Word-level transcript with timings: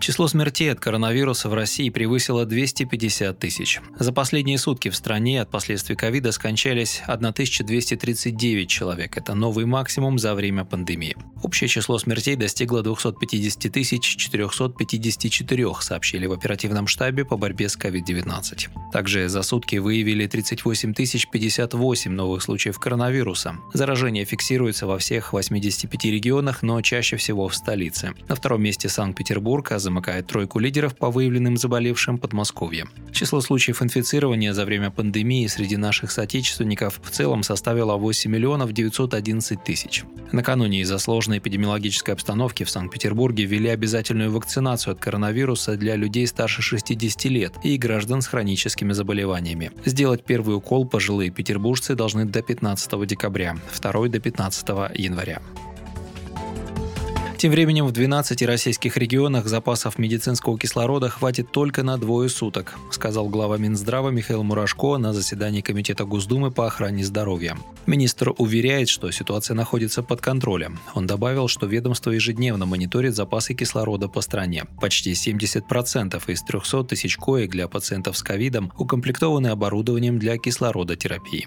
Число 0.00 0.28
смертей 0.28 0.70
от 0.70 0.78
коронавируса 0.78 1.48
в 1.48 1.54
России 1.54 1.90
превысило 1.90 2.46
250 2.46 3.36
тысяч. 3.38 3.80
За 3.98 4.12
последние 4.12 4.56
сутки 4.56 4.90
в 4.90 4.96
стране 4.96 5.42
от 5.42 5.50
последствий 5.50 5.96
ковида 5.96 6.30
скончались 6.30 7.02
1239 7.06 8.68
человек. 8.68 9.16
Это 9.16 9.34
новый 9.34 9.64
максимум 9.64 10.18
за 10.18 10.34
время 10.34 10.64
пандемии. 10.64 11.16
Общее 11.42 11.68
число 11.68 11.98
смертей 11.98 12.36
достигло 12.36 12.82
250 12.82 13.72
тысяч 13.72 14.16
454, 14.16 15.74
сообщили 15.80 16.26
в 16.26 16.32
оперативном 16.32 16.86
штабе 16.86 17.24
по 17.24 17.36
борьбе 17.36 17.68
с 17.68 17.76
COVID-19. 17.76 18.68
Также 18.92 19.28
за 19.28 19.42
сутки 19.42 19.76
выявили 19.76 20.26
38 20.26 20.94
тысяч 20.94 21.28
58 21.28 22.12
новых 22.12 22.42
случаев 22.42 22.78
коронавируса. 22.78 23.56
Заражение 23.74 24.24
фиксируется 24.24 24.86
во 24.86 24.98
всех 24.98 25.32
85 25.32 26.04
регионах, 26.04 26.62
но 26.62 26.80
чаще 26.82 27.16
всего 27.16 27.48
в 27.48 27.54
столице. 27.54 28.14
На 28.28 28.36
втором 28.36 28.62
месте 28.62 28.88
Санкт-Петербург, 28.88 29.72
а 29.72 29.78
замыкает 29.88 30.26
тройку 30.26 30.58
лидеров 30.58 30.94
по 30.94 31.10
выявленным 31.10 31.56
заболевшим 31.56 32.18
Подмосковье. 32.18 32.86
Число 33.10 33.40
случаев 33.40 33.82
инфицирования 33.82 34.52
за 34.52 34.66
время 34.66 34.90
пандемии 34.90 35.46
среди 35.46 35.78
наших 35.78 36.10
соотечественников 36.10 37.00
в 37.02 37.10
целом 37.10 37.42
составило 37.42 37.96
8 37.96 38.30
миллионов 38.30 38.72
911 38.72 39.64
тысяч. 39.64 40.04
Накануне 40.30 40.82
из-за 40.82 40.98
сложной 40.98 41.38
эпидемиологической 41.38 42.12
обстановки 42.12 42.64
в 42.64 42.70
Санкт-Петербурге 42.70 43.44
ввели 43.44 43.70
обязательную 43.70 44.30
вакцинацию 44.30 44.92
от 44.92 45.00
коронавируса 45.00 45.76
для 45.76 45.96
людей 45.96 46.26
старше 46.26 46.60
60 46.60 47.24
лет 47.24 47.54
и 47.62 47.78
граждан 47.78 48.20
с 48.20 48.26
хроническими 48.26 48.92
заболеваниями. 48.92 49.70
Сделать 49.86 50.22
первый 50.22 50.54
укол 50.56 50.86
пожилые 50.86 51.30
петербуржцы 51.30 51.94
должны 51.94 52.26
до 52.26 52.42
15 52.42 53.06
декабря, 53.06 53.56
второй 53.70 54.10
до 54.10 54.20
15 54.20 54.68
января. 54.94 55.40
Тем 57.38 57.52
временем 57.52 57.86
в 57.86 57.92
12 57.92 58.42
российских 58.42 58.96
регионах 58.96 59.46
запасов 59.46 59.96
медицинского 59.96 60.58
кислорода 60.58 61.08
хватит 61.08 61.52
только 61.52 61.84
на 61.84 61.96
двое 61.96 62.28
суток, 62.28 62.74
сказал 62.90 63.28
глава 63.28 63.58
Минздрава 63.58 64.08
Михаил 64.08 64.42
Мурашко 64.42 64.98
на 64.98 65.12
заседании 65.12 65.60
Комитета 65.60 66.04
Госдумы 66.04 66.50
по 66.50 66.66
охране 66.66 67.04
здоровья. 67.04 67.56
Министр 67.86 68.34
уверяет, 68.38 68.88
что 68.88 69.08
ситуация 69.12 69.54
находится 69.54 70.02
под 70.02 70.20
контролем. 70.20 70.80
Он 70.96 71.06
добавил, 71.06 71.46
что 71.46 71.66
ведомство 71.66 72.10
ежедневно 72.10 72.66
мониторит 72.66 73.14
запасы 73.14 73.54
кислорода 73.54 74.08
по 74.08 74.20
стране. 74.20 74.64
Почти 74.80 75.12
70% 75.12 76.20
из 76.26 76.42
300 76.42 76.82
тысяч 76.82 77.16
коек 77.16 77.52
для 77.52 77.68
пациентов 77.68 78.18
с 78.18 78.22
ковидом 78.24 78.72
укомплектованы 78.76 79.46
оборудованием 79.46 80.18
для 80.18 80.38
кислородотерапии. 80.38 81.46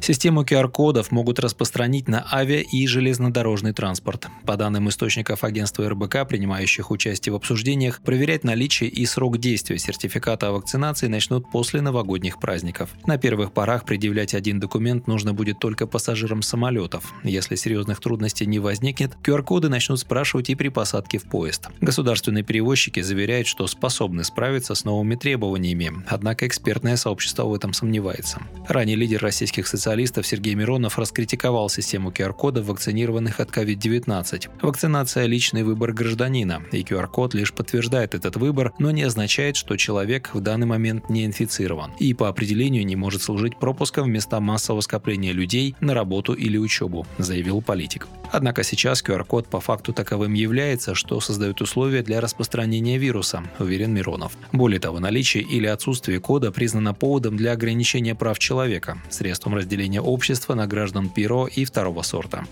Систему 0.00 0.42
QR-кодов 0.42 1.10
могут 1.10 1.40
распространить 1.40 2.08
на 2.08 2.26
авиа- 2.30 2.60
и 2.60 2.86
железнодорожный 2.86 3.72
транспорт. 3.72 4.28
По 4.44 4.56
данным 4.56 4.90
источников 4.90 5.44
агентства 5.44 5.88
РБК, 5.88 6.28
принимающих 6.28 6.90
участие 6.90 7.32
в 7.32 7.36
обсуждениях, 7.36 8.02
проверять 8.02 8.44
наличие 8.44 8.90
и 8.90 9.06
срок 9.06 9.38
действия 9.38 9.78
сертификата 9.78 10.48
о 10.48 10.52
вакцинации 10.52 11.06
начнут 11.06 11.50
после 11.50 11.80
новогодних 11.80 12.38
праздников. 12.38 12.90
На 13.06 13.16
первых 13.16 13.52
порах 13.52 13.86
предъявлять 13.86 14.34
один 14.34 14.60
документ 14.60 15.06
нужно 15.06 15.32
будет 15.32 15.58
только 15.58 15.86
пассажирам 15.86 16.42
самолетов. 16.42 17.14
Если 17.22 17.54
серьезных 17.54 18.00
трудностей 18.00 18.44
не 18.44 18.58
возникнет, 18.58 19.16
QR-коды 19.22 19.70
начнут 19.70 19.98
спрашивать 19.98 20.50
и 20.50 20.54
при 20.54 20.68
посадке 20.68 21.16
в 21.16 21.24
поезд. 21.24 21.68
Государственные 21.80 22.44
перевозчики 22.44 23.00
заверяют, 23.00 23.46
что 23.46 23.66
способны 23.66 24.22
справиться 24.24 24.74
с 24.74 24.84
новыми 24.84 25.14
требованиями, 25.14 26.04
однако 26.08 26.46
экспертное 26.46 26.96
сообщество 26.96 27.44
в 27.44 27.54
этом 27.54 27.72
сомневается. 27.72 28.42
Ранее 28.68 28.96
лидер 28.96 29.22
российских 29.22 29.66
социальных 29.66 29.93
специалистов 29.94 30.26
Сергей 30.26 30.54
Миронов 30.56 30.98
раскритиковал 30.98 31.68
систему 31.68 32.10
QR-кода 32.10 32.64
вакцинированных 32.64 33.38
от 33.38 33.50
COVID-19. 33.50 34.50
Вакцинация– 34.60 35.26
личный 35.26 35.62
выбор 35.62 35.92
гражданина, 35.92 36.64
и 36.72 36.82
QR-код 36.82 37.32
лишь 37.34 37.52
подтверждает 37.52 38.16
этот 38.16 38.34
выбор, 38.34 38.72
но 38.80 38.90
не 38.90 39.04
означает, 39.04 39.54
что 39.54 39.76
человек 39.76 40.30
в 40.32 40.40
данный 40.40 40.66
момент 40.66 41.10
не 41.10 41.24
инфицирован 41.24 41.92
и 42.00 42.12
по 42.12 42.28
определению 42.28 42.84
не 42.84 42.96
может 42.96 43.22
служить 43.22 43.56
пропуском 43.56 44.06
в 44.06 44.08
места 44.08 44.40
массового 44.40 44.80
скопления 44.80 45.32
людей 45.32 45.76
на 45.78 45.94
работу 45.94 46.32
или 46.32 46.58
учебу, 46.58 47.06
заявил 47.18 47.62
политик. 47.62 48.08
Однако 48.32 48.64
сейчас 48.64 49.00
QR-код 49.00 49.46
по 49.46 49.60
факту 49.60 49.92
таковым 49.92 50.34
является, 50.34 50.96
что 50.96 51.20
создает 51.20 51.60
условия 51.60 52.02
для 52.02 52.20
распространения 52.20 52.98
вируса, 52.98 53.44
уверен 53.60 53.94
Миронов. 53.94 54.32
Более 54.50 54.80
того, 54.80 54.98
наличие 54.98 55.44
или 55.44 55.68
отсутствие 55.68 56.18
кода 56.18 56.50
признано 56.50 56.94
поводом 56.94 57.36
для 57.36 57.52
ограничения 57.52 58.16
прав 58.16 58.40
человека, 58.40 58.98
средством 59.08 59.54
разделения 59.54 59.73
разделения 59.74 60.00
общества 60.00 60.54
на 60.54 60.66
граждан 60.66 61.08
Перо 61.08 61.48
и 61.48 61.64
второго 61.64 62.02
сорта. 62.02 62.44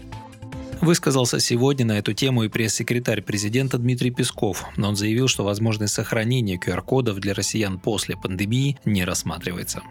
Высказался 0.81 1.39
сегодня 1.39 1.87
на 1.87 1.99
эту 1.99 2.13
тему 2.13 2.43
и 2.43 2.49
пресс-секретарь 2.49 3.23
президента 3.23 3.79
Дмитрий 3.79 4.11
Песков, 4.11 4.65
но 4.77 4.89
он 4.89 4.97
заявил, 4.97 5.29
что 5.29 5.45
возможность 5.45 5.95
сохранения 5.95 6.57
QR-кодов 6.57 7.21
для 7.21 7.35
россиян 7.35 7.79
после 7.79 8.17
пандемии 8.17 8.81
не 8.85 9.05
рассматривается. 9.05 9.83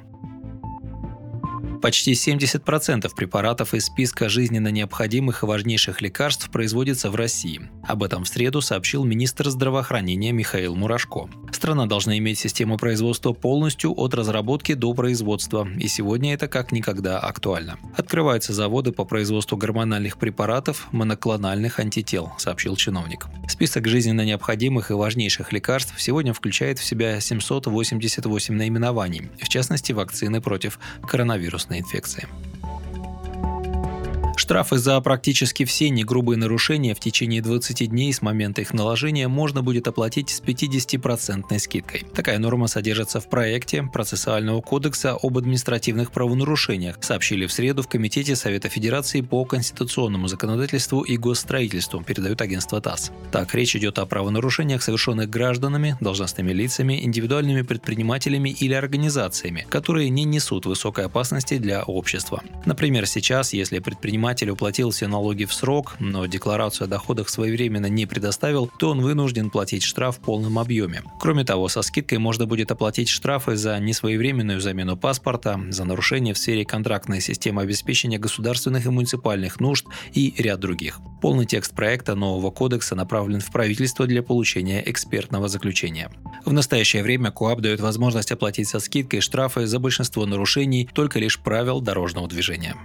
Почти 1.81 2.11
70% 2.11 3.11
препаратов 3.15 3.73
из 3.73 3.85
списка 3.85 4.29
жизненно 4.29 4.67
необходимых 4.67 5.41
и 5.41 5.47
важнейших 5.47 6.01
лекарств 6.01 6.51
производится 6.51 7.09
в 7.09 7.15
России. 7.15 7.59
Об 7.87 8.03
этом 8.03 8.23
в 8.23 8.27
среду 8.27 8.61
сообщил 8.61 9.03
министр 9.03 9.49
здравоохранения 9.49 10.31
Михаил 10.31 10.75
Мурашко. 10.75 11.27
Страна 11.51 11.87
должна 11.87 12.19
иметь 12.19 12.37
систему 12.37 12.77
производства 12.77 13.33
полностью 13.33 13.99
от 13.99 14.13
разработки 14.13 14.75
до 14.75 14.93
производства, 14.93 15.67
и 15.79 15.87
сегодня 15.87 16.35
это 16.35 16.47
как 16.47 16.71
никогда 16.71 17.17
актуально. 17.17 17.79
Открываются 17.97 18.53
заводы 18.53 18.91
по 18.91 19.03
производству 19.03 19.57
гормональных 19.57 20.17
препаратов, 20.17 20.87
моноклональных 20.91 21.79
антител, 21.79 22.31
сообщил 22.37 22.75
чиновник. 22.75 23.25
Список 23.49 23.87
жизненно 23.87 24.23
необходимых 24.23 24.91
и 24.91 24.93
важнейших 24.93 25.51
лекарств 25.51 25.99
сегодня 25.99 26.33
включает 26.33 26.77
в 26.77 26.83
себя 26.83 27.19
788 27.19 28.53
наименований, 28.53 29.31
в 29.41 29.49
частности 29.49 29.93
вакцины 29.93 30.41
против 30.41 30.77
коронавируса 31.01 31.70
инфекции. 31.79 32.27
Штрафы 34.51 34.79
за 34.79 34.99
практически 34.99 35.63
все 35.63 35.89
негрубые 35.89 36.37
нарушения 36.37 36.93
в 36.93 36.99
течение 36.99 37.41
20 37.41 37.89
дней 37.89 38.11
с 38.11 38.21
момента 38.21 38.59
их 38.59 38.73
наложения 38.73 39.29
можно 39.29 39.63
будет 39.63 39.87
оплатить 39.87 40.29
с 40.29 40.41
50% 40.41 41.57
скидкой. 41.57 42.03
Такая 42.13 42.37
норма 42.37 42.67
содержится 42.67 43.21
в 43.21 43.29
проекте 43.29 43.83
процессуального 43.83 44.59
кодекса 44.59 45.13
об 45.13 45.37
административных 45.37 46.11
правонарушениях, 46.11 46.97
сообщили 46.99 47.45
в 47.45 47.53
среду 47.53 47.81
в 47.81 47.87
Комитете 47.87 48.35
Совета 48.35 48.67
Федерации 48.67 49.21
по 49.21 49.45
конституционному 49.45 50.27
законодательству 50.27 50.99
и 50.99 51.15
госстроительству, 51.15 52.03
передают 52.03 52.41
агентство 52.41 52.81
ТАСС. 52.81 53.11
Так, 53.31 53.55
речь 53.55 53.77
идет 53.77 53.99
о 53.99 54.05
правонарушениях, 54.05 54.83
совершенных 54.83 55.29
гражданами, 55.29 55.95
должностными 56.01 56.51
лицами, 56.51 57.05
индивидуальными 57.05 57.61
предпринимателями 57.61 58.49
или 58.49 58.73
организациями, 58.73 59.65
которые 59.69 60.09
не 60.09 60.25
несут 60.25 60.65
высокой 60.65 61.05
опасности 61.05 61.57
для 61.57 61.83
общества. 61.83 62.43
Например, 62.65 63.05
сейчас, 63.05 63.53
если 63.53 63.79
предприниматель 63.79 64.40
предприниматель 64.41 64.49
уплатил 64.49 64.89
все 64.89 65.07
налоги 65.07 65.45
в 65.45 65.53
срок, 65.53 65.95
но 65.99 66.25
декларацию 66.25 66.85
о 66.85 66.87
доходах 66.87 67.29
своевременно 67.29 67.87
не 67.87 68.05
предоставил, 68.05 68.69
то 68.79 68.89
он 68.89 69.01
вынужден 69.01 69.49
платить 69.49 69.83
штраф 69.83 70.17
в 70.17 70.19
полном 70.19 70.57
объеме. 70.57 71.03
Кроме 71.19 71.43
того, 71.43 71.69
со 71.69 71.81
скидкой 71.81 72.17
можно 72.17 72.45
будет 72.45 72.71
оплатить 72.71 73.09
штрафы 73.09 73.55
за 73.55 73.79
несвоевременную 73.79 74.59
замену 74.59 74.97
паспорта, 74.97 75.59
за 75.69 75.85
нарушение 75.85 76.33
в 76.33 76.37
сфере 76.37 76.65
контрактной 76.65 77.21
системы 77.21 77.61
обеспечения 77.61 78.17
государственных 78.17 78.85
и 78.85 78.89
муниципальных 78.89 79.59
нужд 79.59 79.85
и 80.13 80.33
ряд 80.37 80.59
других. 80.59 80.99
Полный 81.21 81.45
текст 81.45 81.75
проекта 81.75 82.15
нового 82.15 82.51
кодекса 82.51 82.95
направлен 82.95 83.41
в 83.41 83.51
правительство 83.51 84.07
для 84.07 84.23
получения 84.23 84.81
экспертного 84.85 85.47
заключения. 85.49 86.09
В 86.45 86.53
настоящее 86.53 87.03
время 87.03 87.31
КОАП 87.31 87.61
дает 87.61 87.79
возможность 87.79 88.31
оплатить 88.31 88.67
со 88.67 88.79
скидкой 88.79 89.21
штрафы 89.21 89.67
за 89.67 89.79
большинство 89.79 90.25
нарушений 90.25 90.89
только 90.91 91.19
лишь 91.19 91.39
правил 91.39 91.81
дорожного 91.81 92.27
движения. 92.27 92.75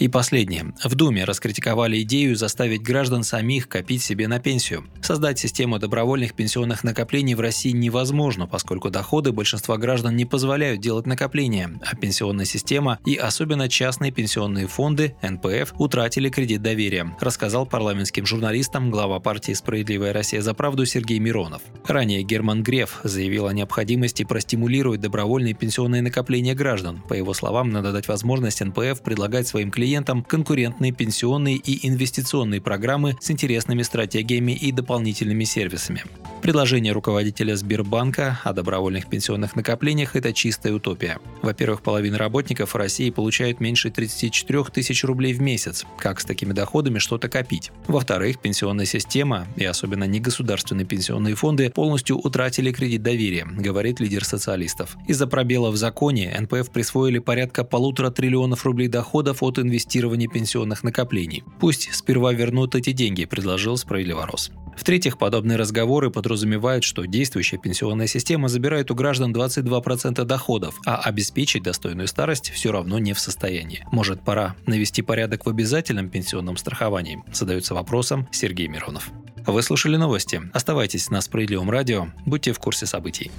И 0.00 0.08
последнее. 0.08 0.72
В 0.82 0.94
Думе 0.94 1.24
раскритиковали 1.24 2.00
идею 2.00 2.34
заставить 2.34 2.80
граждан 2.80 3.22
самих 3.22 3.68
копить 3.68 4.02
себе 4.02 4.28
на 4.28 4.40
пенсию. 4.40 4.86
Создать 5.02 5.38
систему 5.38 5.78
добровольных 5.78 6.32
пенсионных 6.32 6.84
накоплений 6.84 7.34
в 7.34 7.40
России 7.40 7.72
невозможно, 7.72 8.46
поскольку 8.46 8.88
доходы 8.88 9.30
большинства 9.32 9.76
граждан 9.76 10.16
не 10.16 10.24
позволяют 10.24 10.80
делать 10.80 11.04
накопления, 11.04 11.78
а 11.84 11.94
пенсионная 11.96 12.46
система 12.46 12.98
и 13.04 13.14
особенно 13.14 13.68
частные 13.68 14.10
пенсионные 14.10 14.68
фонды, 14.68 15.16
НПФ, 15.20 15.74
утратили 15.78 16.30
кредит 16.30 16.62
доверия, 16.62 17.14
рассказал 17.20 17.66
парламентским 17.66 18.24
журналистам 18.24 18.90
глава 18.90 19.20
партии 19.20 19.52
«Справедливая 19.52 20.14
Россия 20.14 20.40
за 20.40 20.54
правду» 20.54 20.86
Сергей 20.86 21.18
Миронов. 21.18 21.60
Ранее 21.86 22.22
Герман 22.22 22.62
Греф 22.62 23.00
заявил 23.04 23.48
о 23.48 23.52
необходимости 23.52 24.24
простимулировать 24.24 25.02
добровольные 25.02 25.52
пенсионные 25.52 26.00
накопления 26.00 26.54
граждан. 26.54 27.02
По 27.06 27.12
его 27.12 27.34
словам, 27.34 27.68
надо 27.68 27.92
дать 27.92 28.08
возможность 28.08 28.62
НПФ 28.64 29.02
предлагать 29.02 29.46
своим 29.46 29.70
клиентам 29.70 29.89
клиентам 29.90 30.22
конкурентные 30.22 30.92
пенсионные 30.92 31.56
и 31.56 31.88
инвестиционные 31.88 32.60
программы 32.60 33.16
с 33.20 33.28
интересными 33.32 33.82
стратегиями 33.82 34.52
и 34.52 34.70
дополнительными 34.70 35.42
сервисами. 35.42 36.04
Предложение 36.42 36.92
руководителя 36.92 37.56
Сбербанка 37.56 38.40
о 38.44 38.52
добровольных 38.52 39.08
пенсионных 39.08 39.56
накоплениях– 39.56 40.14
это 40.16 40.32
чистая 40.32 40.72
утопия. 40.72 41.18
Во-первых, 41.42 41.82
половина 41.82 42.18
работников 42.18 42.72
в 42.72 42.76
России 42.76 43.10
получает 43.10 43.58
меньше 43.58 43.90
34 43.90 44.64
тысяч 44.72 45.02
рублей 45.04 45.32
в 45.34 45.42
месяц. 45.42 45.84
Как 45.98 46.20
с 46.20 46.24
такими 46.24 46.52
доходами 46.52 46.98
что-то 47.00 47.28
копить? 47.28 47.72
Во-вторых, 47.88 48.38
пенсионная 48.38 48.86
система, 48.86 49.48
и 49.56 49.64
особенно 49.64 50.04
негосударственные 50.04 50.86
пенсионные 50.86 51.34
фонды, 51.34 51.68
полностью 51.68 52.16
утратили 52.16 52.72
кредит 52.72 53.02
доверия, 53.02 53.44
говорит 53.44 54.00
лидер 54.00 54.24
социалистов. 54.24 54.96
Из-за 55.08 55.26
пробела 55.26 55.70
в 55.70 55.76
законе 55.76 56.34
НПФ 56.40 56.70
присвоили 56.70 57.18
порядка 57.18 57.64
полутора 57.64 58.10
триллионов 58.10 58.64
рублей 58.64 58.88
доходов 58.88 59.42
от 59.42 59.58
инвестирования 59.80 60.28
пенсионных 60.28 60.84
накоплений. 60.84 61.42
Пусть 61.58 61.88
сперва 61.94 62.32
вернут 62.32 62.74
эти 62.74 62.92
деньги, 62.92 63.24
предложил 63.24 63.78
справедливорос. 63.78 64.50
В-третьих, 64.76 65.18
подобные 65.18 65.56
разговоры 65.56 66.10
подразумевают, 66.10 66.84
что 66.84 67.06
действующая 67.06 67.58
пенсионная 67.58 68.06
система 68.06 68.48
забирает 68.48 68.90
у 68.90 68.94
граждан 68.94 69.32
22% 69.32 70.24
доходов, 70.24 70.78
а 70.86 70.96
обеспечить 70.96 71.62
достойную 71.62 72.08
старость 72.08 72.50
все 72.50 72.72
равно 72.72 72.98
не 72.98 73.14
в 73.14 73.20
состоянии. 73.20 73.86
Может, 73.90 74.22
пора 74.22 74.54
навести 74.66 75.02
порядок 75.02 75.46
в 75.46 75.48
обязательном 75.48 76.10
пенсионном 76.10 76.56
страховании? 76.56 77.22
Задается 77.32 77.74
вопросом 77.74 78.28
Сергей 78.32 78.68
Миронов. 78.68 79.10
Вы 79.46 79.62
слушали 79.62 79.96
новости. 79.96 80.42
Оставайтесь 80.52 81.10
на 81.10 81.20
Справедливом 81.22 81.70
радио. 81.70 82.08
Будьте 82.26 82.52
в 82.52 82.58
курсе 82.58 82.86
событий. 82.86 83.30